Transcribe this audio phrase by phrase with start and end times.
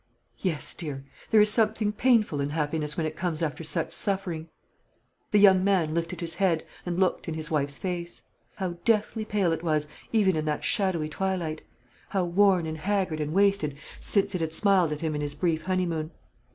[0.39, 1.05] "Yes, dear.
[1.29, 4.49] There is something painful in happiness when it comes after such suffering."
[5.29, 8.23] The young man lifted his head, and looked in his wife's face.
[8.55, 11.61] How deathly pale it was, even in that shadowy twilight;
[12.09, 15.65] how worn and haggard and wasted since it had smiled at him in his brief
[15.65, 16.09] honeymoon.